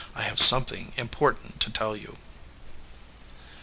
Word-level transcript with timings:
I 0.15 0.23
have 0.23 0.39
something 0.39 0.93
important 0.97 1.59
to 1.59 1.69
tell 1.71 1.95
you." 1.95 2.17